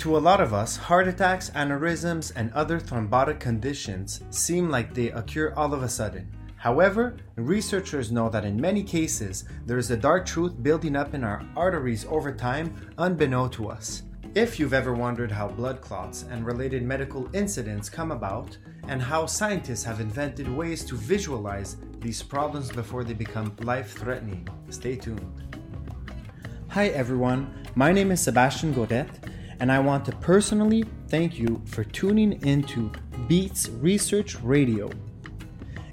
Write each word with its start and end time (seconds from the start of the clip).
To 0.00 0.16
a 0.16 0.18
lot 0.18 0.42
of 0.42 0.52
us, 0.52 0.76
heart 0.76 1.08
attacks, 1.08 1.50
aneurysms, 1.50 2.30
and 2.36 2.52
other 2.52 2.78
thrombotic 2.78 3.40
conditions 3.40 4.20
seem 4.30 4.68
like 4.68 4.92
they 4.92 5.10
occur 5.10 5.54
all 5.56 5.72
of 5.72 5.82
a 5.82 5.88
sudden. 5.88 6.30
However, 6.56 7.16
researchers 7.36 8.12
know 8.12 8.28
that 8.28 8.44
in 8.44 8.60
many 8.60 8.82
cases, 8.82 9.44
there 9.64 9.78
is 9.78 9.90
a 9.90 9.96
dark 9.96 10.26
truth 10.26 10.62
building 10.62 10.96
up 10.96 11.14
in 11.14 11.24
our 11.24 11.42
arteries 11.56 12.04
over 12.10 12.30
time, 12.30 12.92
unbeknown 12.98 13.50
to 13.52 13.68
us. 13.68 14.02
If 14.34 14.60
you've 14.60 14.74
ever 14.74 14.92
wondered 14.92 15.32
how 15.32 15.48
blood 15.48 15.80
clots 15.80 16.24
and 16.30 16.44
related 16.44 16.82
medical 16.82 17.28
incidents 17.34 17.88
come 17.88 18.12
about, 18.12 18.56
and 18.88 19.00
how 19.00 19.24
scientists 19.24 19.82
have 19.84 20.00
invented 20.00 20.46
ways 20.46 20.84
to 20.84 20.94
visualize 20.94 21.78
these 22.00 22.22
problems 22.22 22.70
before 22.70 23.02
they 23.02 23.14
become 23.14 23.56
life 23.62 23.96
threatening, 23.98 24.46
stay 24.68 24.96
tuned. 24.96 25.42
Hi 26.68 26.88
everyone, 26.88 27.52
my 27.74 27.92
name 27.92 28.10
is 28.10 28.20
Sebastian 28.20 28.74
Godet 28.74 29.08
and 29.60 29.72
I 29.72 29.78
want 29.78 30.04
to 30.06 30.12
personally 30.12 30.84
thank 31.08 31.38
you 31.38 31.62
for 31.66 31.84
tuning 31.84 32.44
into 32.46 32.90
Beats 33.28 33.68
Research 33.68 34.40
Radio, 34.42 34.90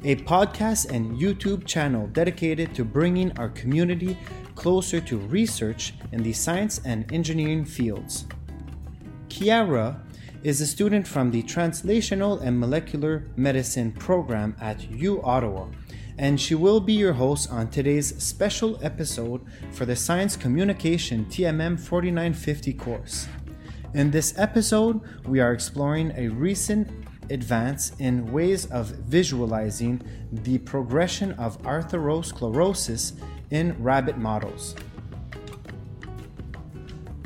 a 0.04 0.18
podcast 0.18 0.90
and 0.92 1.18
YouTube 1.18 1.66
channel 1.66 2.08
dedicated 2.08 2.76
to 2.76 2.84
bringing 2.84 3.38
our 3.40 3.50
community 3.50 4.18
closer 4.56 5.00
to 5.02 5.18
research 5.18 5.94
in 6.12 6.22
the 6.24 6.34
science 6.34 6.82
and 6.86 7.12
engineering 7.12 7.66
fields. 7.66 8.26
Kiara 9.30 10.00
is 10.44 10.60
a 10.60 10.68
student 10.68 11.08
from 11.08 11.32
the 11.32 11.42
Translational 11.44 12.42
and 12.42 12.60
Molecular 12.60 13.24
Medicine 13.38 13.94
program 13.94 14.56
at 14.60 14.92
U 14.92 15.24
Ottawa, 15.24 15.68
and 16.18 16.40
she 16.40 16.54
will 16.54 16.82
be 16.82 16.94
your 16.94 17.14
host 17.14 17.50
on 17.50 17.70
today's 17.70 18.22
special 18.22 18.78
episode 18.84 19.42
for 19.72 19.86
the 19.86 19.96
Science 19.96 20.36
Communication 20.36 21.26
TMM 21.26 21.80
4950 21.80 22.74
course. 22.74 23.28
In 23.94 24.10
this 24.10 24.34
episode, 24.40 25.02
we 25.28 25.40
are 25.40 25.54
exploring 25.54 26.14
a 26.18 26.28
recent 26.30 26.90
advance 27.30 27.92
in 28.00 28.32
ways 28.32 28.66
of 28.72 28.88
visualizing 28.88 30.02
the 30.32 30.58
progression 30.58 31.34
of 31.34 31.62
atherosclerosis 31.62 33.14
in 33.52 33.76
rabbit 33.82 34.18
models. 34.18 34.76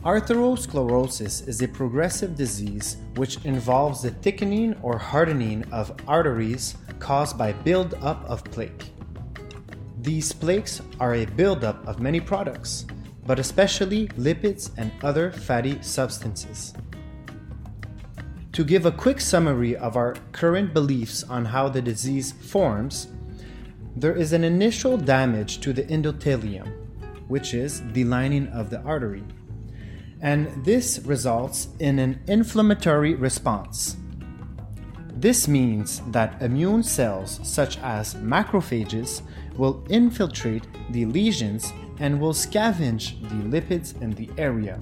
Atherosclerosis 0.03 1.47
is 1.47 1.61
a 1.61 1.69
progressive 1.69 2.35
disease 2.35 2.97
which 3.15 3.37
involves 3.45 4.01
the 4.01 4.11
thickening 4.11 4.75
or 4.81 4.97
hardening 4.97 5.63
of 5.71 5.93
arteries 6.05 6.75
caused 6.99 7.37
by 7.37 7.53
buildup 7.53 8.25
of 8.25 8.43
plaque. 8.43 8.83
These 10.01 10.33
plaques 10.33 10.81
are 10.99 11.15
a 11.15 11.25
buildup 11.25 11.87
of 11.87 12.01
many 12.01 12.19
products, 12.19 12.85
but 13.27 13.37
especially 13.37 14.07
lipids 14.09 14.71
and 14.77 14.91
other 15.03 15.31
fatty 15.31 15.77
substances. 15.81 16.73
To 18.53 18.63
give 18.63 18.87
a 18.87 18.91
quick 18.91 19.21
summary 19.21 19.75
of 19.75 19.95
our 19.95 20.15
current 20.31 20.73
beliefs 20.73 21.23
on 21.23 21.45
how 21.45 21.69
the 21.69 21.81
disease 21.81 22.31
forms, 22.31 23.09
there 23.95 24.15
is 24.15 24.33
an 24.33 24.43
initial 24.43 24.97
damage 24.97 25.59
to 25.59 25.73
the 25.73 25.83
endothelium, 25.83 26.71
which 27.27 27.53
is 27.53 27.83
the 27.91 28.05
lining 28.05 28.47
of 28.47 28.69
the 28.69 28.81
artery, 28.81 29.23
and 30.21 30.65
this 30.65 30.99
results 30.99 31.67
in 31.79 31.99
an 31.99 32.19
inflammatory 32.27 33.13
response. 33.13 33.97
This 35.13 35.47
means 35.47 36.01
that 36.11 36.41
immune 36.41 36.83
cells, 36.83 37.39
such 37.43 37.77
as 37.79 38.15
macrophages, 38.15 39.21
will 39.55 39.83
infiltrate 39.89 40.67
the 40.91 41.05
lesions 41.05 41.73
and 41.99 42.19
will 42.19 42.33
scavenge 42.33 43.21
the 43.29 43.59
lipids 43.59 43.99
in 44.01 44.11
the 44.11 44.29
area, 44.37 44.79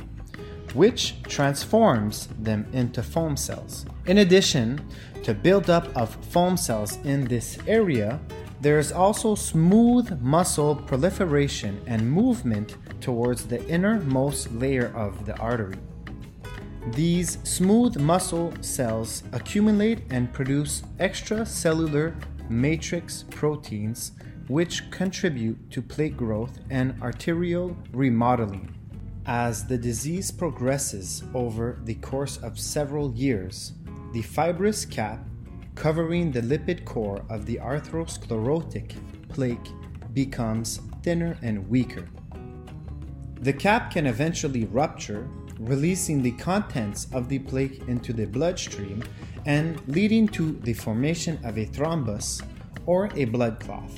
which 0.73 1.21
transforms 1.23 2.27
them 2.39 2.65
into 2.73 3.01
foam 3.01 3.37
cells. 3.37 3.85
In 4.05 4.19
addition 4.19 4.85
to 5.23 5.33
buildup 5.33 5.95
of 5.95 6.15
foam 6.25 6.57
cells 6.57 6.97
in 7.03 7.25
this 7.25 7.57
area, 7.67 8.19
there 8.61 8.79
is 8.79 8.91
also 8.91 9.35
smooth 9.35 10.21
muscle 10.21 10.75
proliferation 10.75 11.81
and 11.87 12.09
movement 12.09 12.77
towards 13.01 13.45
the 13.45 13.65
innermost 13.67 14.51
layer 14.53 14.91
of 14.95 15.25
the 15.25 15.37
artery. 15.37 15.77
These 16.93 17.39
smooth 17.43 17.97
muscle 17.97 18.53
cells 18.61 19.23
accumulate 19.31 20.01
and 20.11 20.31
produce 20.31 20.83
extracellular 20.99 22.13
matrix 22.49 23.23
proteins 23.31 24.11
which 24.47 24.89
contribute 24.91 25.71
to 25.71 25.81
plaque 25.81 26.15
growth 26.15 26.59
and 26.69 27.01
arterial 27.01 27.75
remodeling. 27.91 28.73
As 29.25 29.65
the 29.65 29.77
disease 29.77 30.31
progresses 30.31 31.23
over 31.33 31.79
the 31.83 31.95
course 31.95 32.37
of 32.37 32.59
several 32.59 33.11
years, 33.13 33.73
the 34.13 34.21
fibrous 34.21 34.85
cap 34.85 35.19
covering 35.73 36.31
the 36.31 36.41
lipid 36.41 36.85
core 36.85 37.25
of 37.29 37.45
the 37.45 37.57
atherosclerotic 37.57 38.95
plaque 39.29 39.67
becomes 40.13 40.79
thinner 41.01 41.37
and 41.41 41.67
weaker. 41.67 42.07
The 43.41 43.53
cap 43.53 43.91
can 43.91 44.05
eventually 44.05 44.65
rupture, 44.65 45.27
releasing 45.59 46.21
the 46.21 46.31
contents 46.31 47.07
of 47.11 47.29
the 47.29 47.39
plaque 47.39 47.87
into 47.87 48.13
the 48.13 48.25
bloodstream 48.25 49.03
and 49.45 49.81
leading 49.87 50.27
to 50.29 50.53
the 50.63 50.73
formation 50.73 51.39
of 51.43 51.57
a 51.57 51.65
thrombus 51.65 52.41
or 52.85 53.09
a 53.15 53.25
blood 53.25 53.59
clot. 53.59 53.89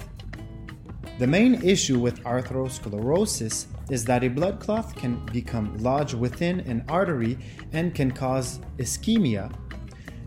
The 1.19 1.25
main 1.25 1.63
issue 1.63 1.97
with 1.97 2.23
atherosclerosis 2.23 3.65
is 3.89 4.05
that 4.05 4.23
a 4.23 4.27
blood 4.27 4.59
clot 4.59 4.95
can 4.95 5.25
become 5.33 5.75
lodged 5.79 6.13
within 6.13 6.59
an 6.61 6.85
artery 6.87 7.39
and 7.73 7.95
can 7.95 8.11
cause 8.11 8.59
ischemia, 8.77 9.51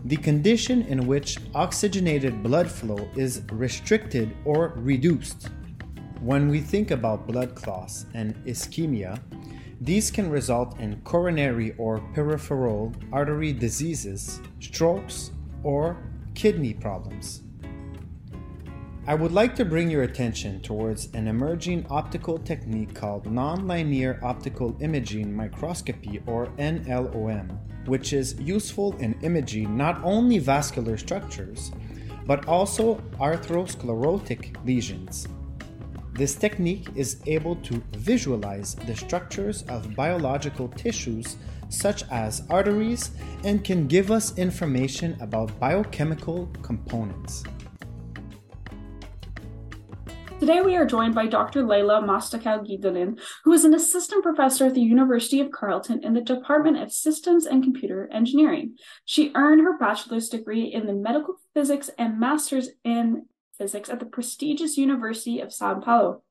the 0.03 0.17
condition 0.17 0.81
in 0.81 1.07
which 1.07 1.37
oxygenated 1.55 2.43
blood 2.43 2.69
flow 2.69 3.07
is 3.15 3.43
restricted 3.51 4.35
or 4.43 4.73
reduced. 4.75 5.49
When 6.19 6.49
we 6.49 6.59
think 6.59 6.91
about 6.91 7.25
blood 7.25 7.55
clots 7.55 8.07
and 8.13 8.35
ischemia, 8.45 9.21
these 9.79 10.11
can 10.11 10.29
result 10.29 10.77
in 10.79 10.99
coronary 11.01 11.73
or 11.77 11.99
peripheral 12.13 12.93
artery 13.13 13.53
diseases, 13.53 14.41
strokes, 14.59 15.31
or 15.63 16.03
kidney 16.35 16.73
problems. 16.73 17.40
I 19.11 19.13
would 19.13 19.33
like 19.33 19.57
to 19.57 19.65
bring 19.65 19.89
your 19.89 20.03
attention 20.03 20.61
towards 20.61 21.09
an 21.13 21.27
emerging 21.27 21.85
optical 21.89 22.37
technique 22.37 22.95
called 22.95 23.25
nonlinear 23.25 24.23
optical 24.23 24.77
imaging 24.79 25.35
microscopy 25.35 26.21
or 26.25 26.47
NLOM, 26.57 27.57
which 27.89 28.13
is 28.13 28.39
useful 28.39 28.95
in 28.99 29.19
imaging 29.21 29.75
not 29.75 30.01
only 30.05 30.39
vascular 30.39 30.95
structures, 30.95 31.73
but 32.25 32.47
also 32.47 33.03
atherosclerotic 33.19 34.55
lesions. 34.65 35.27
This 36.13 36.33
technique 36.33 36.87
is 36.95 37.21
able 37.25 37.57
to 37.57 37.83
visualize 37.97 38.75
the 38.75 38.95
structures 38.95 39.63
of 39.63 39.93
biological 39.93 40.69
tissues 40.69 41.35
such 41.67 42.03
as 42.11 42.43
arteries 42.49 43.11
and 43.43 43.61
can 43.61 43.87
give 43.87 44.09
us 44.09 44.37
information 44.37 45.17
about 45.19 45.59
biochemical 45.59 46.45
components. 46.61 47.43
Today 50.41 50.59
we 50.59 50.75
are 50.75 50.87
joined 50.87 51.13
by 51.13 51.27
Dr. 51.27 51.61
Leila 51.61 52.01
Mostaço 52.01 52.65
Guidolin, 52.65 53.19
who 53.43 53.53
is 53.53 53.63
an 53.63 53.75
assistant 53.75 54.23
professor 54.23 54.65
at 54.65 54.73
the 54.73 54.81
University 54.81 55.39
of 55.39 55.51
Carleton 55.51 56.03
in 56.03 56.15
the 56.15 56.21
Department 56.21 56.79
of 56.81 56.91
Systems 56.91 57.45
and 57.45 57.63
Computer 57.63 58.09
Engineering. 58.11 58.75
She 59.05 59.31
earned 59.35 59.61
her 59.61 59.77
bachelor's 59.77 60.29
degree 60.29 60.63
in 60.63 60.87
the 60.87 60.93
medical 60.93 61.35
physics 61.53 61.91
and 61.95 62.19
master's 62.19 62.69
in 62.83 63.27
physics 63.55 63.87
at 63.87 63.99
the 63.99 64.07
prestigious 64.07 64.77
University 64.77 65.39
of 65.41 65.53
Sao 65.53 65.79
Paulo, 65.79 66.23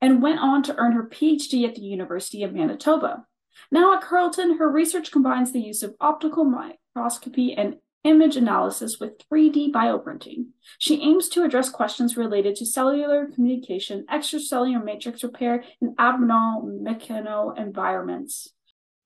and 0.00 0.20
went 0.20 0.40
on 0.40 0.64
to 0.64 0.76
earn 0.76 0.94
her 0.94 1.08
PhD 1.08 1.64
at 1.64 1.76
the 1.76 1.82
University 1.82 2.42
of 2.42 2.52
Manitoba. 2.52 3.26
Now 3.70 3.94
at 3.94 4.02
Carleton, 4.02 4.58
her 4.58 4.68
research 4.68 5.12
combines 5.12 5.52
the 5.52 5.60
use 5.60 5.84
of 5.84 5.94
optical 6.00 6.44
microscopy 6.44 7.52
and 7.52 7.76
image 8.04 8.36
analysis 8.36 8.98
with 8.98 9.18
3D 9.28 9.70
bioprinting. 9.70 10.46
She 10.78 11.02
aims 11.02 11.28
to 11.30 11.44
address 11.44 11.70
questions 11.70 12.16
related 12.16 12.56
to 12.56 12.66
cellular 12.66 13.26
communication, 13.26 14.04
extracellular 14.12 14.84
matrix 14.84 15.22
repair, 15.22 15.64
and 15.80 15.94
abnormal 15.98 16.80
mechano 16.82 17.56
environments. 17.56 18.48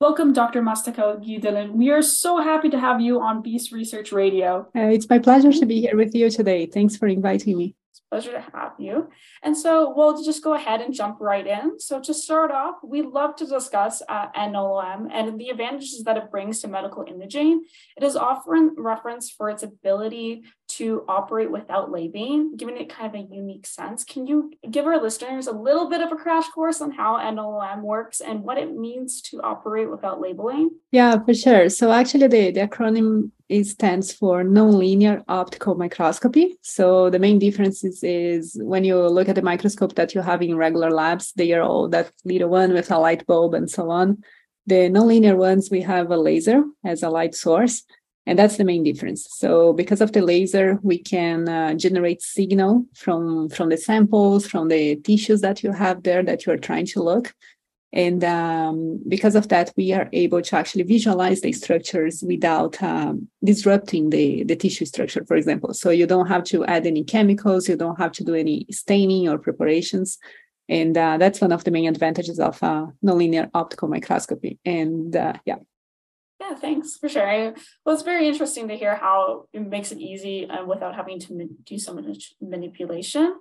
Welcome, 0.00 0.32
Dr. 0.32 0.60
Mostaço 0.60 1.24
Guidolin. 1.24 1.72
We 1.72 1.90
are 1.90 2.02
so 2.02 2.38
happy 2.38 2.68
to 2.68 2.78
have 2.78 3.00
you 3.00 3.20
on 3.20 3.40
Beats 3.42 3.72
Research 3.72 4.12
Radio. 4.12 4.68
Uh, 4.76 4.88
it's 4.88 5.08
my 5.08 5.18
pleasure 5.18 5.52
to 5.52 5.66
be 5.66 5.80
here 5.80 5.96
with 5.96 6.14
you 6.14 6.28
today. 6.28 6.66
Thanks 6.66 6.96
for 6.96 7.06
inviting 7.06 7.56
me 7.56 7.74
pleasure 8.10 8.32
to 8.32 8.44
have 8.54 8.72
you. 8.78 9.08
And 9.42 9.56
so 9.56 9.92
we'll 9.94 10.22
just 10.22 10.42
go 10.42 10.54
ahead 10.54 10.80
and 10.80 10.94
jump 10.94 11.18
right 11.20 11.46
in. 11.46 11.78
So 11.80 12.00
to 12.00 12.14
start 12.14 12.50
off, 12.50 12.76
we 12.82 13.02
love 13.02 13.36
to 13.36 13.46
discuss 13.46 14.02
uh, 14.08 14.28
NLM 14.32 15.08
and 15.12 15.38
the 15.40 15.48
advantages 15.48 16.02
that 16.04 16.16
it 16.16 16.30
brings 16.30 16.60
to 16.60 16.68
medical 16.68 17.04
imaging. 17.06 17.64
It 17.96 18.04
is 18.04 18.16
often 18.16 18.74
referenced 18.76 19.34
for 19.36 19.50
its 19.50 19.62
ability 19.62 20.44
to 20.76 21.04
operate 21.08 21.50
without 21.50 21.90
labeling, 21.90 22.56
giving 22.56 22.76
it 22.76 22.88
kind 22.88 23.14
of 23.14 23.20
a 23.20 23.34
unique 23.34 23.66
sense. 23.66 24.04
Can 24.04 24.26
you 24.26 24.52
give 24.70 24.86
our 24.86 25.00
listeners 25.00 25.46
a 25.46 25.52
little 25.52 25.88
bit 25.88 26.00
of 26.00 26.12
a 26.12 26.16
crash 26.16 26.48
course 26.48 26.80
on 26.80 26.90
how 26.90 27.16
NLM 27.18 27.82
works 27.82 28.20
and 28.20 28.42
what 28.42 28.58
it 28.58 28.76
means 28.76 29.22
to 29.22 29.40
operate 29.40 29.90
without 29.90 30.20
labeling? 30.20 30.70
Yeah, 30.90 31.22
for 31.24 31.34
sure. 31.34 31.68
So 31.68 31.92
actually 31.92 32.26
the, 32.28 32.50
the 32.50 32.68
acronym 32.68 33.30
is 33.48 33.70
stands 33.70 34.12
for 34.12 34.42
nonlinear 34.42 35.22
optical 35.28 35.76
microscopy. 35.76 36.58
So 36.62 37.10
the 37.10 37.18
main 37.18 37.38
difference 37.38 37.84
is, 37.84 38.02
is 38.02 38.58
when 38.60 38.84
you 38.84 39.00
look 39.08 39.28
at 39.28 39.36
the 39.36 39.42
microscope 39.42 39.94
that 39.94 40.14
you 40.14 40.20
have 40.20 40.42
in 40.42 40.56
regular 40.56 40.90
labs, 40.90 41.32
they 41.36 41.52
are 41.52 41.62
all 41.62 41.88
that 41.88 42.10
little 42.24 42.48
one 42.48 42.72
with 42.72 42.90
a 42.90 42.98
light 42.98 43.26
bulb 43.26 43.54
and 43.54 43.70
so 43.70 43.90
on. 43.90 44.22
The 44.66 44.90
nonlinear 44.90 45.36
ones, 45.36 45.70
we 45.70 45.82
have 45.82 46.10
a 46.10 46.16
laser 46.16 46.64
as 46.84 47.04
a 47.04 47.10
light 47.10 47.36
source. 47.36 47.84
And 48.26 48.36
that's 48.36 48.56
the 48.56 48.64
main 48.64 48.82
difference. 48.82 49.26
So 49.30 49.72
because 49.72 50.00
of 50.00 50.10
the 50.12 50.20
laser, 50.20 50.80
we 50.82 50.98
can 50.98 51.48
uh, 51.48 51.74
generate 51.74 52.22
signal 52.22 52.84
from, 52.94 53.48
from 53.48 53.68
the 53.68 53.76
samples, 53.76 54.48
from 54.48 54.66
the 54.68 54.96
tissues 54.96 55.42
that 55.42 55.62
you 55.62 55.70
have 55.70 56.02
there 56.02 56.24
that 56.24 56.44
you're 56.44 56.56
trying 56.56 56.86
to 56.86 57.02
look. 57.02 57.32
And 57.92 58.24
um, 58.24 59.00
because 59.08 59.36
of 59.36 59.48
that, 59.48 59.72
we 59.76 59.92
are 59.92 60.08
able 60.12 60.42
to 60.42 60.56
actually 60.56 60.82
visualize 60.82 61.40
the 61.40 61.52
structures 61.52 62.22
without 62.26 62.82
um, 62.82 63.28
disrupting 63.44 64.10
the, 64.10 64.42
the 64.42 64.56
tissue 64.56 64.84
structure, 64.84 65.24
for 65.24 65.36
example. 65.36 65.72
So 65.72 65.90
you 65.90 66.06
don't 66.06 66.26
have 66.26 66.44
to 66.44 66.64
add 66.66 66.84
any 66.86 67.04
chemicals, 67.04 67.68
you 67.68 67.76
don't 67.76 67.98
have 67.98 68.12
to 68.12 68.24
do 68.24 68.34
any 68.34 68.66
staining 68.70 69.28
or 69.28 69.38
preparations. 69.38 70.18
And 70.68 70.98
uh, 70.98 71.16
that's 71.16 71.40
one 71.40 71.52
of 71.52 71.62
the 71.62 71.70
main 71.70 71.88
advantages 71.88 72.40
of 72.40 72.60
uh, 72.62 72.86
nonlinear 73.04 73.50
optical 73.54 73.88
microscopy. 73.88 74.58
And 74.64 75.14
uh, 75.14 75.34
yeah. 75.44 75.56
Yeah, 76.40 76.54
thanks 76.54 76.96
for 76.96 77.08
sharing. 77.08 77.54
Well, 77.84 77.94
it's 77.94 78.04
very 78.04 78.28
interesting 78.28 78.68
to 78.68 78.76
hear 78.76 78.94
how 78.94 79.46
it 79.52 79.60
makes 79.60 79.90
it 79.90 79.98
easy 79.98 80.48
uh, 80.48 80.64
without 80.64 80.94
having 80.94 81.18
to 81.20 81.48
do 81.64 81.78
so 81.78 81.94
much 81.94 82.34
manipulation. 82.40 83.38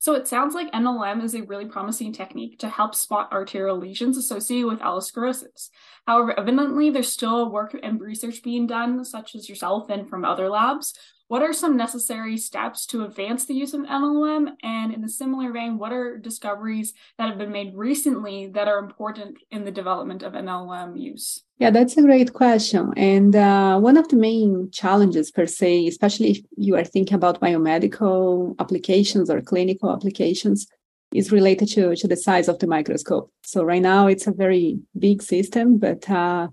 So 0.00 0.14
it 0.14 0.28
sounds 0.28 0.54
like 0.54 0.72
NLM 0.72 1.24
is 1.24 1.34
a 1.34 1.42
really 1.42 1.66
promising 1.66 2.12
technique 2.12 2.60
to 2.60 2.68
help 2.68 2.94
spot 2.94 3.32
arterial 3.32 3.76
lesions 3.76 4.16
associated 4.16 4.66
with 4.66 4.78
atherosclerosis. 4.78 5.70
However, 6.06 6.38
evidently 6.38 6.90
there's 6.90 7.12
still 7.12 7.50
work 7.50 7.76
and 7.82 8.00
research 8.00 8.42
being 8.42 8.66
done, 8.66 9.04
such 9.04 9.34
as 9.34 9.48
yourself 9.48 9.90
and 9.90 10.08
from 10.08 10.24
other 10.24 10.48
labs, 10.48 10.94
what 11.28 11.42
are 11.42 11.52
some 11.52 11.76
necessary 11.76 12.36
steps 12.38 12.86
to 12.86 13.04
advance 13.04 13.44
the 13.44 13.54
use 13.54 13.74
of 13.74 13.82
NLM? 13.82 14.48
And 14.62 14.92
in 14.92 15.04
a 15.04 15.08
similar 15.08 15.52
vein, 15.52 15.78
what 15.78 15.92
are 15.92 16.16
discoveries 16.16 16.94
that 17.18 17.28
have 17.28 17.38
been 17.38 17.52
made 17.52 17.74
recently 17.76 18.48
that 18.48 18.66
are 18.66 18.78
important 18.78 19.38
in 19.50 19.64
the 19.64 19.70
development 19.70 20.22
of 20.22 20.32
NLM 20.32 20.98
use? 20.98 21.44
Yeah, 21.58 21.70
that's 21.70 21.96
a 21.98 22.02
great 22.02 22.32
question. 22.32 22.94
And 22.96 23.36
uh, 23.36 23.78
one 23.78 23.98
of 23.98 24.08
the 24.08 24.16
main 24.16 24.70
challenges, 24.70 25.30
per 25.30 25.46
se, 25.46 25.86
especially 25.86 26.30
if 26.30 26.40
you 26.56 26.76
are 26.76 26.84
thinking 26.84 27.14
about 27.14 27.40
biomedical 27.40 28.58
applications 28.58 29.28
or 29.28 29.40
clinical 29.42 29.92
applications, 29.92 30.66
is 31.12 31.32
related 31.32 31.68
to, 31.68 31.94
to 31.96 32.08
the 32.08 32.16
size 32.16 32.48
of 32.48 32.58
the 32.58 32.66
microscope. 32.66 33.30
So, 33.42 33.64
right 33.64 33.82
now, 33.82 34.06
it's 34.06 34.26
a 34.26 34.32
very 34.32 34.78
big 34.98 35.22
system, 35.22 35.78
but 35.78 36.08
uh, 36.08 36.48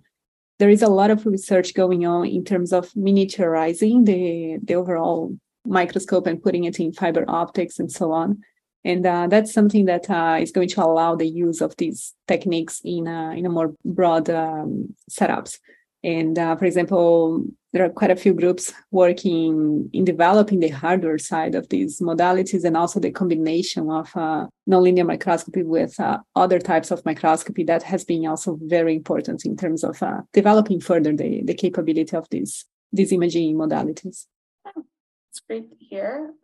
there 0.59 0.69
is 0.69 0.81
a 0.81 0.87
lot 0.87 1.11
of 1.11 1.25
research 1.25 1.73
going 1.73 2.05
on 2.05 2.27
in 2.27 2.43
terms 2.43 2.71
of 2.71 2.91
miniaturizing 2.93 4.05
the, 4.05 4.57
the 4.63 4.75
overall 4.75 5.35
microscope 5.65 6.27
and 6.27 6.41
putting 6.41 6.63
it 6.63 6.79
in 6.79 6.93
fiber 6.93 7.25
optics 7.27 7.79
and 7.79 7.91
so 7.91 8.11
on. 8.11 8.41
And 8.83 9.05
uh, 9.05 9.27
that's 9.27 9.51
something 9.51 9.85
that 9.85 10.09
uh, 10.09 10.37
is 10.39 10.51
going 10.51 10.69
to 10.69 10.83
allow 10.83 11.15
the 11.15 11.27
use 11.27 11.59
of 11.59 11.75
these 11.77 12.13
techniques 12.27 12.81
in 12.85 13.07
a, 13.07 13.31
in 13.31 13.45
a 13.45 13.49
more 13.49 13.73
broad 13.83 14.29
um, 14.29 14.93
setups. 15.09 15.57
And 16.05 16.37
uh, 16.37 16.55
for 16.55 16.65
example, 16.65 17.43
there 17.73 17.83
are 17.83 17.89
quite 17.89 18.11
a 18.11 18.15
few 18.15 18.35
groups 18.35 18.71
working 18.91 19.89
in 19.91 20.05
developing 20.05 20.59
the 20.59 20.69
hardware 20.69 21.17
side 21.17 21.55
of 21.55 21.67
these 21.69 21.99
modalities 21.99 22.63
and 22.63 22.77
also 22.77 22.99
the 22.99 23.09
combination 23.09 23.89
of 23.89 24.15
uh, 24.15 24.45
nonlinear 24.69 25.07
microscopy 25.07 25.63
with 25.63 25.99
uh, 25.99 26.19
other 26.35 26.59
types 26.59 26.91
of 26.91 27.03
microscopy 27.05 27.63
that 27.63 27.81
has 27.81 28.05
been 28.05 28.27
also 28.27 28.59
very 28.61 28.95
important 28.95 29.45
in 29.45 29.57
terms 29.57 29.83
of 29.83 30.01
uh, 30.03 30.21
developing 30.31 30.79
further 30.79 31.11
the, 31.15 31.41
the 31.43 31.55
capability 31.55 32.15
of 32.15 32.27
these, 32.29 32.65
these 32.93 33.11
imaging 33.11 33.55
modalities. 33.55 34.27
It's 35.31 35.41
great 35.47 35.71
to 35.71 35.75
hear. 35.79 36.35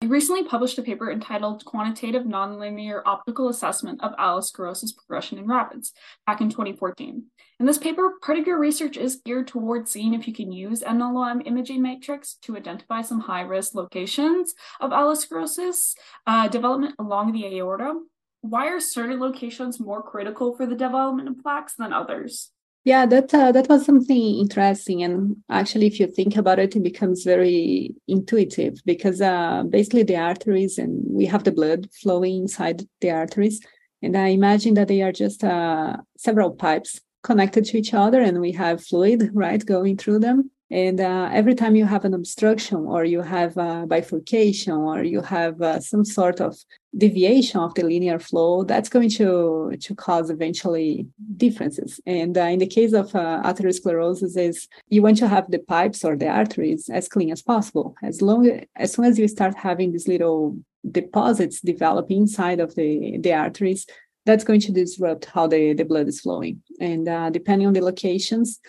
I 0.00 0.06
recently 0.06 0.44
published 0.44 0.78
a 0.78 0.82
paper 0.82 1.10
entitled 1.10 1.64
Quantitative 1.64 2.22
Nonlinear 2.22 3.02
Optical 3.04 3.48
Assessment 3.48 4.00
of 4.00 4.12
Atherosclerosis 4.12 4.94
Progression 4.96 5.38
in 5.38 5.46
Rabbits 5.48 5.92
back 6.24 6.40
in 6.40 6.48
2014. 6.48 7.24
In 7.58 7.66
this 7.66 7.78
paper, 7.78 8.12
part 8.22 8.38
of 8.38 8.46
your 8.46 8.60
research 8.60 8.96
is 8.96 9.20
geared 9.24 9.48
towards 9.48 9.90
seeing 9.90 10.14
if 10.14 10.28
you 10.28 10.32
can 10.32 10.52
use 10.52 10.82
NLM 10.82 11.44
imaging 11.44 11.82
metrics 11.82 12.34
to 12.42 12.56
identify 12.56 13.02
some 13.02 13.18
high 13.18 13.40
risk 13.40 13.74
locations 13.74 14.54
of 14.80 14.92
atherosclerosis 14.92 15.94
uh, 16.28 16.46
development 16.46 16.94
along 17.00 17.32
the 17.32 17.46
aorta. 17.56 17.94
Why 18.42 18.68
are 18.68 18.78
certain 18.78 19.18
locations 19.18 19.80
more 19.80 20.04
critical 20.04 20.56
for 20.56 20.64
the 20.64 20.76
development 20.76 21.28
of 21.28 21.42
plaques 21.42 21.74
than 21.74 21.92
others? 21.92 22.52
Yeah, 22.88 23.04
that 23.04 23.34
uh, 23.34 23.52
that 23.52 23.68
was 23.68 23.84
something 23.84 24.38
interesting, 24.38 25.02
and 25.02 25.36
actually, 25.50 25.86
if 25.88 26.00
you 26.00 26.06
think 26.06 26.36
about 26.36 26.58
it, 26.58 26.74
it 26.74 26.82
becomes 26.82 27.22
very 27.22 27.94
intuitive 28.06 28.80
because 28.86 29.20
uh, 29.20 29.64
basically 29.68 30.04
the 30.04 30.16
arteries 30.16 30.78
and 30.78 31.04
we 31.06 31.26
have 31.26 31.44
the 31.44 31.52
blood 31.52 31.88
flowing 31.92 32.36
inside 32.44 32.88
the 33.02 33.10
arteries, 33.10 33.60
and 34.00 34.16
I 34.16 34.28
imagine 34.28 34.72
that 34.74 34.88
they 34.88 35.02
are 35.02 35.12
just 35.12 35.44
uh, 35.44 35.98
several 36.16 36.52
pipes 36.52 36.98
connected 37.22 37.66
to 37.66 37.76
each 37.76 37.92
other, 37.92 38.22
and 38.22 38.40
we 38.40 38.52
have 38.52 38.82
fluid 38.82 39.20
right 39.34 39.62
going 39.66 39.98
through 39.98 40.20
them. 40.20 40.50
And 40.70 41.00
uh, 41.00 41.30
every 41.32 41.54
time 41.54 41.76
you 41.76 41.86
have 41.86 42.04
an 42.04 42.12
obstruction 42.12 42.78
or 42.78 43.04
you 43.04 43.22
have 43.22 43.56
a 43.56 43.86
bifurcation 43.86 44.74
or 44.74 45.02
you 45.02 45.22
have 45.22 45.60
uh, 45.62 45.80
some 45.80 46.04
sort 46.04 46.40
of 46.40 46.56
deviation 46.96 47.60
of 47.60 47.74
the 47.74 47.84
linear 47.84 48.18
flow, 48.18 48.64
that's 48.64 48.90
going 48.90 49.08
to, 49.10 49.74
to 49.80 49.94
cause 49.94 50.28
eventually 50.28 51.06
differences. 51.36 52.00
And 52.04 52.36
uh, 52.36 52.42
in 52.42 52.58
the 52.58 52.66
case 52.66 52.92
of 52.92 53.14
uh, 53.14 53.42
atherosclerosis, 53.44 54.36
is 54.36 54.68
you 54.88 55.00
want 55.02 55.16
to 55.18 55.28
have 55.28 55.50
the 55.50 55.58
pipes 55.58 56.04
or 56.04 56.16
the 56.16 56.28
arteries 56.28 56.90
as 56.90 57.08
clean 57.08 57.32
as 57.32 57.42
possible. 57.42 57.94
As 58.02 58.20
long 58.20 58.60
as 58.76 58.92
soon 58.92 59.06
as 59.06 59.18
you 59.18 59.26
start 59.26 59.54
having 59.54 59.92
these 59.92 60.08
little 60.08 60.58
deposits 60.90 61.60
develop 61.60 62.10
inside 62.10 62.60
of 62.60 62.74
the, 62.74 63.18
the 63.18 63.32
arteries, 63.32 63.86
that's 64.26 64.44
going 64.44 64.60
to 64.60 64.72
disrupt 64.72 65.24
how 65.24 65.46
the, 65.46 65.72
the 65.72 65.84
blood 65.84 66.06
is 66.06 66.20
flowing. 66.20 66.62
And 66.80 67.08
uh, 67.08 67.30
depending 67.30 67.66
on 67.66 67.72
the 67.72 67.80
locations, 67.80 68.60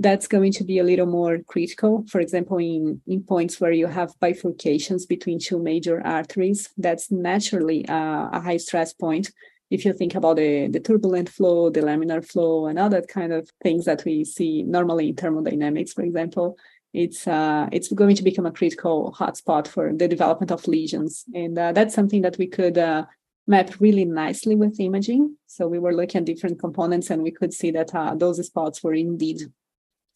that's 0.00 0.28
going 0.28 0.52
to 0.52 0.64
be 0.64 0.78
a 0.78 0.84
little 0.84 1.06
more 1.06 1.38
critical. 1.48 2.04
For 2.08 2.20
example, 2.20 2.58
in, 2.58 3.02
in 3.08 3.22
points 3.24 3.60
where 3.60 3.72
you 3.72 3.88
have 3.88 4.14
bifurcations 4.22 5.08
between 5.08 5.40
two 5.40 5.58
major 5.58 6.00
arteries, 6.06 6.70
that's 6.78 7.10
naturally 7.10 7.86
uh, 7.88 8.28
a 8.32 8.40
high 8.40 8.58
stress 8.58 8.92
point. 8.92 9.32
If 9.70 9.84
you 9.84 9.92
think 9.92 10.14
about 10.14 10.36
the, 10.36 10.68
the 10.68 10.78
turbulent 10.78 11.28
flow, 11.28 11.68
the 11.68 11.80
laminar 11.80 12.24
flow, 12.24 12.66
and 12.66 12.78
other 12.78 13.02
kind 13.02 13.32
of 13.32 13.50
things 13.62 13.84
that 13.86 14.04
we 14.04 14.24
see 14.24 14.62
normally 14.62 15.08
in 15.08 15.16
thermodynamics, 15.16 15.92
for 15.92 16.02
example, 16.02 16.56
it's 16.94 17.26
uh, 17.26 17.68
it's 17.70 17.92
going 17.92 18.16
to 18.16 18.22
become 18.22 18.46
a 18.46 18.52
critical 18.52 19.14
hotspot 19.18 19.66
for 19.66 19.92
the 19.92 20.08
development 20.08 20.50
of 20.50 20.66
lesions, 20.66 21.24
and 21.34 21.58
uh, 21.58 21.72
that's 21.72 21.94
something 21.94 22.22
that 22.22 22.38
we 22.38 22.46
could 22.46 22.78
uh, 22.78 23.04
map 23.46 23.78
really 23.78 24.06
nicely 24.06 24.54
with 24.54 24.80
imaging. 24.80 25.36
So 25.46 25.68
we 25.68 25.78
were 25.78 25.94
looking 25.94 26.20
at 26.20 26.24
different 26.24 26.58
components, 26.58 27.10
and 27.10 27.22
we 27.22 27.30
could 27.30 27.52
see 27.52 27.70
that 27.72 27.94
uh, 27.94 28.14
those 28.14 28.44
spots 28.46 28.82
were 28.82 28.94
indeed 28.94 29.42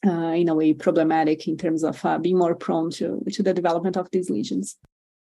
uh, 0.06 0.32
in 0.32 0.49
a 0.49 0.54
way 0.54 0.75
problematic 0.75 1.47
in 1.47 1.56
terms 1.56 1.85
of 1.85 2.04
uh, 2.04 2.18
being 2.18 2.38
more 2.38 2.54
prone 2.54 2.90
to, 2.90 3.23
to 3.32 3.42
the 3.42 3.54
development 3.54 3.97
of 3.97 4.11
these 4.11 4.30
lesions. 4.30 4.76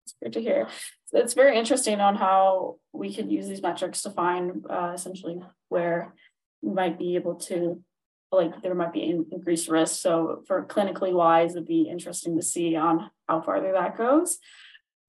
It's 0.04 0.14
great 0.20 0.32
to 0.32 0.40
hear. 0.40 0.68
It's 1.12 1.34
very 1.34 1.58
interesting 1.58 2.00
on 2.00 2.16
how 2.16 2.76
we 2.92 3.12
could 3.14 3.30
use 3.30 3.48
these 3.48 3.62
metrics 3.62 4.02
to 4.02 4.10
find 4.10 4.64
uh, 4.68 4.92
essentially 4.94 5.40
where 5.68 6.14
we 6.62 6.72
might 6.72 6.98
be 6.98 7.16
able 7.16 7.34
to, 7.34 7.82
like, 8.30 8.62
there 8.62 8.74
might 8.74 8.92
be 8.92 9.24
increased 9.30 9.68
risk. 9.68 10.00
So, 10.00 10.42
for 10.46 10.64
clinically 10.64 11.12
wise, 11.12 11.52
it'd 11.52 11.66
be 11.66 11.88
interesting 11.90 12.36
to 12.36 12.42
see 12.42 12.76
on 12.76 13.10
how 13.28 13.40
farther 13.40 13.72
that 13.72 13.98
goes. 13.98 14.38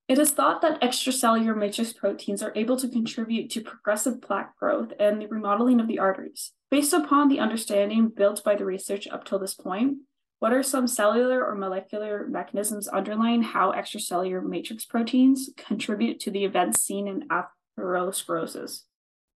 It 0.08 0.18
is 0.18 0.32
thought 0.32 0.62
that 0.62 0.82
extracellular 0.82 1.56
matrix 1.56 1.94
proteins 1.94 2.44
are 2.44 2.52
able 2.56 2.78
to 2.78 2.90
contribute 2.90 3.50
to 3.52 3.62
progressive 3.62 4.22
plaque 4.22 4.58
growth 4.58 4.92
and 5.00 5.22
the 5.22 5.28
remodeling 5.28 5.80
of 5.80 5.88
the 5.88 6.00
arteries. 6.00 6.52
Based 6.72 6.94
upon 6.94 7.28
the 7.28 7.40
understanding 7.40 8.08
built 8.08 8.44
by 8.46 8.56
the 8.56 8.64
research 8.64 9.06
up 9.10 9.26
till 9.26 9.40
this 9.40 9.54
point, 9.54 9.98
what 10.40 10.54
are 10.54 10.64
some 10.64 10.88
cellular 10.88 11.46
or 11.46 11.54
molecular 11.54 12.26
mechanisms 12.30 12.88
underlying 12.88 13.44
how 13.44 13.74
extracellular 13.74 14.42
matrix 14.42 14.86
proteins 14.86 15.50
contribute 15.58 16.22
to 16.22 16.32
the 16.32 16.46
events 16.46 16.82
seen 16.82 17.10
in 17.10 17.28
atherosclerosis? 17.28 18.84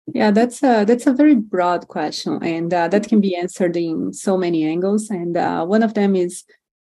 Yeah, 0.08 0.32
that's 0.32 0.64
a 0.64 0.86
that's 0.86 1.08
a 1.08 1.14
very 1.14 1.36
broad 1.36 1.88
question, 1.88 2.42
and 2.42 2.74
uh, 2.74 2.88
that 2.88 3.10
can 3.10 3.20
be 3.20 3.36
answered 3.36 3.76
in 3.76 4.14
so 4.14 4.38
many 4.38 4.64
angles. 4.64 5.10
And 5.10 5.36
uh, 5.36 5.66
one 5.66 5.84
of 5.84 5.94
them 5.94 6.16
is 6.16 6.44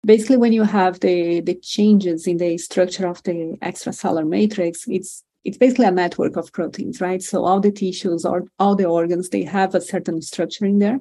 basically 0.06 0.36
when 0.36 0.52
you 0.52 0.62
have 0.62 1.00
the 1.00 1.40
the 1.40 1.56
changes 1.56 2.26
in 2.26 2.38
the 2.38 2.56
structure 2.58 3.06
of 3.06 3.22
the 3.24 3.56
extracellular 3.60 4.26
matrix 4.26 4.84
it's 4.86 5.24
it's 5.44 5.58
basically 5.58 5.86
a 5.86 5.90
network 5.90 6.36
of 6.36 6.52
proteins 6.52 7.00
right 7.00 7.22
so 7.22 7.44
all 7.44 7.60
the 7.60 7.72
tissues 7.72 8.24
or 8.24 8.44
all 8.58 8.74
the 8.74 8.84
organs 8.84 9.28
they 9.28 9.42
have 9.42 9.74
a 9.74 9.80
certain 9.80 10.20
structure 10.20 10.66
in 10.66 10.78
there 10.78 10.98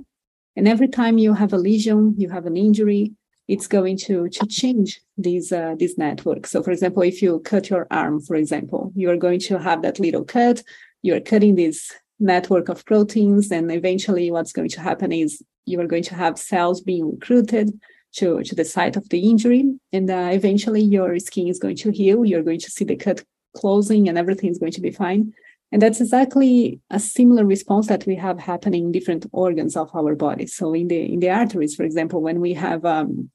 and 0.55 0.67
every 0.67 0.87
time 0.87 1.17
you 1.17 1.33
have 1.33 1.53
a 1.53 1.57
lesion 1.57 2.13
you 2.17 2.29
have 2.29 2.45
an 2.45 2.57
injury 2.57 3.11
it's 3.47 3.67
going 3.67 3.97
to 3.97 4.27
to 4.29 4.45
change 4.45 5.01
these 5.17 5.51
uh, 5.51 5.75
this 5.79 5.97
network. 5.97 6.45
So, 6.47 6.61
for 6.61 6.71
example, 6.71 7.03
if 7.03 7.21
you 7.21 7.39
cut 7.39 7.69
your 7.69 7.87
arm, 7.91 8.19
for 8.21 8.35
example, 8.35 8.91
you 8.95 9.09
are 9.09 9.17
going 9.17 9.39
to 9.41 9.59
have 9.59 9.81
that 9.81 9.99
little 9.99 10.25
cut. 10.25 10.63
You 11.01 11.15
are 11.15 11.21
cutting 11.21 11.55
this 11.55 11.93
network 12.19 12.69
of 12.69 12.85
proteins, 12.85 13.51
and 13.51 13.71
eventually, 13.71 14.31
what's 14.31 14.51
going 14.51 14.69
to 14.69 14.81
happen 14.81 15.11
is 15.11 15.41
you 15.65 15.79
are 15.79 15.87
going 15.87 16.03
to 16.03 16.15
have 16.15 16.37
cells 16.37 16.81
being 16.81 17.11
recruited 17.11 17.79
to, 18.13 18.41
to 18.41 18.55
the 18.55 18.65
site 18.65 18.95
of 18.95 19.07
the 19.09 19.29
injury, 19.29 19.65
and 19.93 20.09
uh, 20.09 20.29
eventually, 20.31 20.81
your 20.81 21.17
skin 21.19 21.47
is 21.47 21.59
going 21.59 21.77
to 21.77 21.91
heal. 21.91 22.25
You're 22.25 22.43
going 22.43 22.59
to 22.59 22.71
see 22.71 22.85
the 22.85 22.95
cut 22.95 23.23
closing, 23.59 24.07
and 24.07 24.17
everything 24.17 24.49
is 24.49 24.59
going 24.61 24.75
to 24.77 24.81
be 24.87 24.91
fine. 24.91 25.33
And 25.71 25.81
that's 25.81 26.01
exactly 26.01 26.79
a 26.89 26.99
similar 26.99 27.45
response 27.45 27.87
that 27.87 28.05
we 28.05 28.15
have 28.15 28.39
happening 28.39 28.85
in 28.85 28.91
different 28.91 29.25
organs 29.31 29.75
of 29.75 29.89
our 29.93 30.15
body. 30.15 30.47
So 30.47 30.73
in 30.73 30.87
the 30.87 31.01
in 31.13 31.19
the 31.19 31.31
arteries, 31.41 31.75
for 31.75 31.83
example, 31.83 32.19
when 32.21 32.39
we 32.39 32.53
have 32.53 32.85
um, 32.85 33.29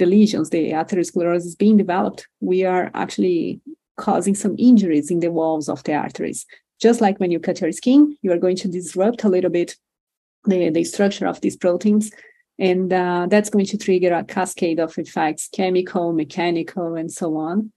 the 0.00 0.06
lesions, 0.06 0.50
the 0.50 0.72
atherosclerosis 0.72 1.58
being 1.58 1.76
developed, 1.76 2.28
we 2.40 2.64
are 2.64 2.90
actually 2.94 3.60
causing 3.96 4.34
some 4.34 4.54
injuries 4.58 5.10
in 5.10 5.20
the 5.20 5.32
walls 5.32 5.68
of 5.68 5.82
the 5.84 5.94
arteries. 5.94 6.46
Just 6.80 7.00
like 7.00 7.18
when 7.18 7.30
you 7.30 7.40
cut 7.40 7.60
your 7.60 7.72
skin, 7.72 8.16
you 8.22 8.32
are 8.32 8.38
going 8.38 8.56
to 8.56 8.68
disrupt 8.68 9.24
a 9.24 9.28
little 9.28 9.50
bit 9.50 9.76
the, 10.44 10.70
the 10.70 10.84
structure 10.84 11.26
of 11.26 11.40
these 11.40 11.56
proteins. 11.56 12.10
And 12.58 12.92
uh, 12.92 13.26
that's 13.28 13.50
going 13.50 13.66
to 13.66 13.78
trigger 13.78 14.14
a 14.14 14.24
cascade 14.24 14.80
of 14.80 14.96
effects, 14.98 15.48
chemical, 15.48 16.12
mechanical, 16.12 16.94
and 16.94 17.10
so 17.12 17.36
on. 17.36 17.72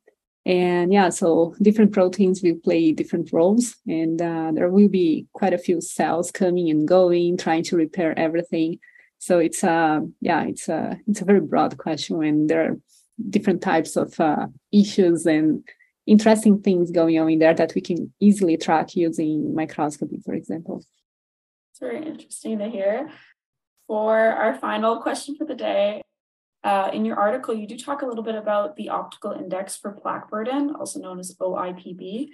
And 0.46 0.92
yeah, 0.92 1.10
so 1.10 1.56
different 1.62 1.92
proteins 1.92 2.42
will 2.42 2.56
play 2.56 2.92
different 2.92 3.32
roles, 3.32 3.76
and 3.86 4.22
uh, 4.22 4.52
there 4.54 4.70
will 4.70 4.88
be 4.88 5.28
quite 5.34 5.54
a 5.54 5.58
few 5.58 5.82
cells 5.82 6.32
coming 6.32 6.70
and 6.70 6.88
going, 6.88 7.38
trying 7.38 7.64
to 7.64 7.76
repair 7.76 8.18
everything. 8.18 8.80
So 9.20 9.40
it's 9.40 9.64
a 9.64 9.72
uh, 9.72 10.00
yeah, 10.22 10.44
it's 10.44 10.70
a 10.70 10.98
it's 11.08 11.22
a 11.22 11.26
very 11.26 11.42
broad 11.42 11.78
question, 11.78 12.24
and 12.24 12.50
there 12.50 12.72
are 12.72 12.78
different 13.30 13.62
types 13.62 13.98
of 13.98 14.18
uh, 14.20 14.48
issues 14.72 15.26
and 15.26 15.64
interesting 16.08 16.62
things 16.62 16.90
going 16.90 17.20
on 17.20 17.30
in 17.30 17.40
there 17.40 17.54
that 17.54 17.76
we 17.76 17.82
can 17.82 18.12
easily 18.20 18.58
track 18.58 18.96
using 18.96 19.54
microscopy, 19.54 20.20
for 20.26 20.34
example. 20.34 20.84
It's 21.72 21.80
very 21.80 22.06
interesting 22.06 22.60
to 22.60 22.70
hear. 22.70 23.10
For 23.88 24.18
our 24.18 24.56
final 24.56 25.02
question 25.02 25.36
for 25.36 25.46
the 25.46 25.56
day, 25.56 26.02
uh, 26.64 26.90
in 26.94 27.06
your 27.06 27.18
article, 27.18 27.54
you 27.54 27.68
do 27.68 27.78
talk 27.78 28.02
a 28.02 28.06
little 28.06 28.24
bit 28.24 28.36
about 28.36 28.76
the 28.76 28.90
optical 28.90 29.32
index 29.32 29.78
for 29.78 29.92
plaque 29.92 30.30
burden, 30.30 30.76
also 30.78 31.00
known 31.00 31.20
as 31.20 31.36
OIPB, 31.36 32.30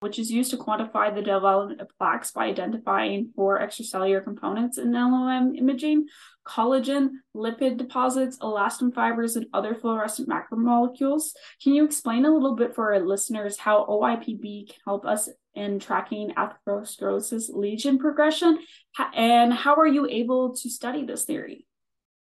which 0.00 0.18
is 0.18 0.30
used 0.30 0.50
to 0.50 0.56
quantify 0.56 1.12
the 1.12 1.22
development 1.22 1.80
of 1.80 1.88
plaques 1.98 2.30
by 2.30 2.46
identifying 2.46 3.32
four 3.34 3.58
extracellular 3.58 4.22
components 4.22 4.78
in 4.78 4.92
LOM 4.92 5.54
imaging 5.56 6.06
collagen, 6.46 7.10
lipid 7.34 7.76
deposits, 7.76 8.38
elastin 8.38 8.94
fibers, 8.94 9.34
and 9.34 9.46
other 9.52 9.74
fluorescent 9.74 10.28
macromolecules. 10.28 11.30
Can 11.60 11.74
you 11.74 11.84
explain 11.84 12.24
a 12.24 12.32
little 12.32 12.54
bit 12.54 12.74
for 12.74 12.94
our 12.94 13.00
listeners 13.00 13.58
how 13.58 13.84
OIPB 13.86 14.68
can 14.68 14.76
help 14.86 15.04
us 15.04 15.28
in 15.54 15.80
tracking 15.80 16.32
atherosclerosis 16.34 17.52
lesion 17.52 17.98
progression? 17.98 18.58
And 19.12 19.52
how 19.52 19.74
are 19.74 19.86
you 19.86 20.06
able 20.06 20.54
to 20.54 20.70
study 20.70 21.04
this 21.04 21.24
theory? 21.24 21.65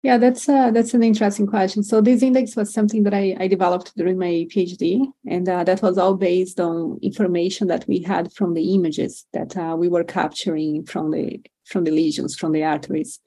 Yeah, 0.04 0.18
that's 0.18 0.50
uh, 0.50 0.70
that's 0.70 0.92
an 0.92 1.02
interesting 1.02 1.46
question. 1.46 1.82
So 1.82 2.02
this 2.02 2.22
index 2.22 2.56
was 2.56 2.74
something 2.74 3.04
that 3.04 3.14
I, 3.14 3.34
I 3.40 3.48
developed 3.48 3.96
during 3.96 4.18
my 4.18 4.46
PhD, 4.52 5.06
and 5.26 5.48
uh, 5.48 5.64
that 5.64 5.80
was 5.80 5.96
all 5.96 6.12
based 6.12 6.60
on 6.60 6.98
information 7.00 7.68
that 7.68 7.86
we 7.88 8.02
had 8.02 8.30
from 8.34 8.52
the 8.52 8.74
images 8.74 9.24
that 9.32 9.56
uh, 9.56 9.74
we 9.78 9.88
were 9.88 10.04
capturing 10.04 10.84
from 10.84 11.10
the 11.10 11.40
from 11.64 11.84
the 11.84 11.90
lesions, 11.90 12.36
from 12.36 12.52
the 12.52 12.64
arteries, 12.64 13.18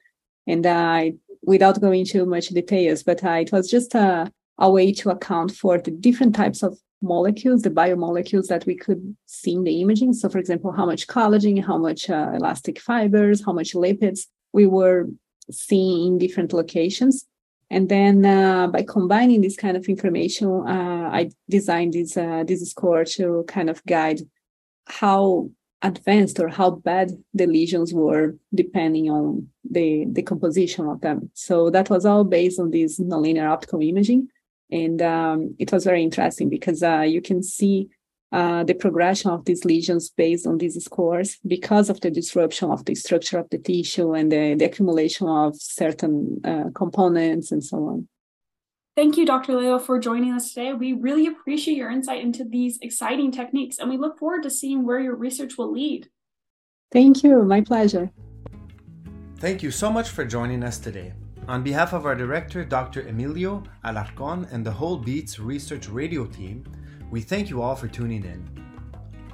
and 0.46 0.64
I, 0.64 1.14
without 1.42 1.80
going 1.80 2.02
into 2.02 2.24
much 2.26 2.50
details, 2.50 3.02
but 3.02 3.24
uh, 3.24 3.40
it 3.42 3.50
was 3.50 3.68
just 3.68 3.96
a, 3.96 4.32
a 4.58 4.70
way 4.70 4.92
to 4.92 5.10
account 5.10 5.50
for 5.50 5.78
the 5.78 5.90
different 5.90 6.36
types 6.36 6.62
of 6.62 6.78
molecules, 7.02 7.62
the 7.62 7.70
biomolecules 7.70 8.46
that 8.46 8.66
we 8.66 8.76
could 8.76 9.16
see 9.26 9.54
in 9.54 9.64
the 9.64 9.80
imaging. 9.80 10.12
So, 10.12 10.28
for 10.28 10.38
example, 10.38 10.70
how 10.70 10.86
much 10.86 11.08
collagen, 11.08 11.60
how 11.60 11.78
much 11.78 12.08
uh, 12.08 12.30
elastic 12.34 12.78
fibers, 12.78 13.44
how 13.44 13.52
much 13.52 13.72
lipids 13.72 14.28
we 14.52 14.68
were 14.68 15.08
seeing 15.50 16.06
in 16.06 16.18
different 16.18 16.52
locations. 16.52 17.26
And 17.70 17.88
then 17.88 18.24
uh, 18.24 18.68
by 18.68 18.82
combining 18.82 19.42
this 19.42 19.56
kind 19.56 19.76
of 19.76 19.86
information, 19.86 20.48
uh, 20.66 21.10
I 21.12 21.30
designed 21.50 21.92
this 21.92 22.16
uh, 22.16 22.44
this 22.46 22.68
score 22.70 23.04
to 23.04 23.44
kind 23.46 23.68
of 23.68 23.84
guide 23.84 24.20
how 24.86 25.50
advanced 25.82 26.40
or 26.40 26.48
how 26.48 26.70
bad 26.70 27.12
the 27.34 27.46
lesions 27.46 27.94
were 27.94 28.34
depending 28.54 29.10
on 29.10 29.48
the, 29.70 30.06
the 30.10 30.22
composition 30.22 30.88
of 30.88 31.00
them. 31.00 31.30
So 31.34 31.70
that 31.70 31.88
was 31.88 32.04
all 32.04 32.24
based 32.24 32.58
on 32.58 32.70
this 32.70 32.98
nonlinear 32.98 33.48
optical 33.48 33.80
imaging. 33.80 34.28
And 34.70 35.00
um, 35.00 35.54
it 35.58 35.72
was 35.72 35.84
very 35.84 36.02
interesting 36.02 36.48
because 36.48 36.82
uh, 36.82 37.00
you 37.00 37.22
can 37.22 37.42
see 37.42 37.88
uh, 38.30 38.62
the 38.64 38.74
progression 38.74 39.30
of 39.30 39.44
these 39.44 39.64
lesions 39.64 40.10
based 40.10 40.46
on 40.46 40.58
these 40.58 40.82
scores 40.84 41.38
because 41.46 41.88
of 41.88 42.00
the 42.00 42.10
disruption 42.10 42.70
of 42.70 42.84
the 42.84 42.94
structure 42.94 43.38
of 43.38 43.48
the 43.50 43.58
tissue 43.58 44.12
and 44.12 44.30
the, 44.30 44.54
the 44.54 44.66
accumulation 44.66 45.28
of 45.28 45.56
certain 45.56 46.40
uh, 46.44 46.64
components 46.74 47.50
and 47.52 47.64
so 47.64 47.76
on. 47.86 48.08
Thank 48.96 49.16
you, 49.16 49.24
Dr. 49.24 49.54
Leo, 49.54 49.78
for 49.78 49.98
joining 50.00 50.32
us 50.32 50.52
today. 50.52 50.72
We 50.72 50.92
really 50.92 51.28
appreciate 51.28 51.76
your 51.76 51.88
insight 51.88 52.20
into 52.20 52.44
these 52.44 52.78
exciting 52.82 53.30
techniques, 53.30 53.78
and 53.78 53.88
we 53.88 53.96
look 53.96 54.18
forward 54.18 54.42
to 54.42 54.50
seeing 54.50 54.84
where 54.84 54.98
your 54.98 55.14
research 55.14 55.56
will 55.56 55.72
lead. 55.72 56.08
Thank 56.90 57.22
you. 57.22 57.44
My 57.44 57.60
pleasure. 57.60 58.10
Thank 59.38 59.62
you 59.62 59.70
so 59.70 59.92
much 59.92 60.08
for 60.10 60.24
joining 60.24 60.64
us 60.64 60.78
today. 60.78 61.12
On 61.46 61.62
behalf 61.62 61.92
of 61.92 62.06
our 62.06 62.16
director, 62.16 62.64
Dr. 62.64 63.06
Emilio 63.06 63.62
Alarcon, 63.84 64.52
and 64.52 64.66
the 64.66 64.72
whole 64.72 64.96
Beats 64.96 65.38
Research 65.38 65.88
Radio 65.88 66.26
team, 66.26 66.64
we 67.10 67.20
thank 67.20 67.48
you 67.48 67.62
all 67.62 67.74
for 67.74 67.88
tuning 67.88 68.24
in. 68.24 68.46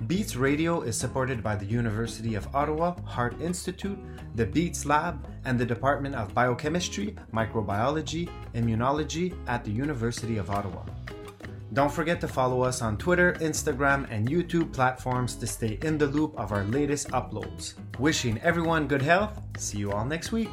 Beats 0.07 0.37
Radio 0.37 0.83
is 0.83 0.99
supported 0.99 1.43
by 1.43 1.57
the 1.57 1.65
University 1.65 2.35
of 2.35 2.55
Ottawa 2.55 2.95
Heart 3.05 3.41
Institute, 3.41 3.99
the 4.35 4.45
Beats 4.45 4.85
Lab, 4.85 5.27
and 5.45 5.59
the 5.59 5.65
Department 5.65 6.15
of 6.15 6.35
Biochemistry, 6.35 7.17
Microbiology, 7.33 8.29
Immunology 8.55 9.35
at 9.47 9.65
the 9.65 9.71
University 9.71 10.37
of 10.37 10.51
Ottawa. 10.51 10.83
Don't 11.73 11.91
forget 11.91 12.21
to 12.21 12.29
follow 12.29 12.63
us 12.63 12.83
on 12.83 12.97
Twitter, 12.99 13.33
Instagram, 13.41 14.07
and 14.11 14.29
YouTube 14.29 14.73
platforms 14.73 15.35
to 15.37 15.47
stay 15.47 15.79
in 15.83 15.99
the 15.99 16.07
loop 16.07 16.39
of 16.39 16.53
our 16.53 16.65
latest 16.65 17.09
uploads. 17.09 17.75
Wishing 17.99 18.39
everyone 18.43 18.87
good 18.87 19.03
health. 19.03 19.41
See 19.57 19.79
you 19.79 19.91
all 19.91 20.05
next 20.05 20.31
week. 20.31 20.51